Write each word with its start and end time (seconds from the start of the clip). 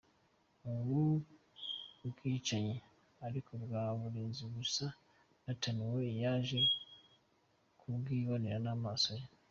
Ubu 0.71 0.97
bwicanyi 2.09 2.75
ariko 3.27 3.51
wa 3.71 3.83
murinzi 4.01 4.43
bise 4.53 4.85
Nathan 5.43 5.77
we 5.93 6.03
yaje 6.23 6.59
kubwibonera 7.79 8.59
n’amaso 8.65 9.11
ye. 9.19 9.27